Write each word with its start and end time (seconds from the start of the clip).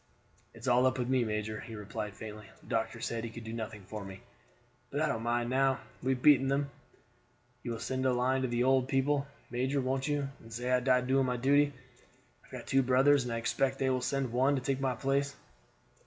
"It's 0.55 0.67
all 0.67 0.87
up 0.87 0.97
with 0.97 1.09
me, 1.09 1.23
major," 1.23 1.59
he 1.59 1.75
replied 1.75 2.15
faintly; 2.15 2.47
"the 2.61 2.65
doctor 2.65 2.99
said 2.99 3.23
he 3.23 3.29
could 3.29 3.43
do 3.43 3.53
nothing 3.53 3.83
for 3.85 4.03
me. 4.03 4.21
But 4.89 4.99
I 4.99 5.07
don't 5.07 5.21
mind, 5.21 5.51
now 5.51 5.79
we 6.01 6.15
have 6.15 6.23
beaten 6.23 6.47
them. 6.47 6.71
You 7.61 7.69
will 7.73 7.79
send 7.79 8.07
a 8.07 8.11
line 8.11 8.41
to 8.41 8.47
the 8.47 8.63
old 8.63 8.87
people, 8.87 9.27
major, 9.51 9.79
won't 9.79 10.07
you, 10.07 10.27
and 10.39 10.51
say 10.51 10.71
I 10.71 10.79
died 10.79 11.05
doing 11.05 11.27
my 11.27 11.37
duty? 11.37 11.71
I've 12.43 12.51
got 12.51 12.65
two 12.65 12.81
brothers, 12.81 13.25
and 13.25 13.31
I 13.31 13.37
expect 13.37 13.77
they 13.77 13.91
will 13.91 14.01
send 14.01 14.31
one 14.31 14.53
on 14.53 14.55
to 14.55 14.61
take 14.63 14.79
my 14.81 14.95
place." 14.95 15.35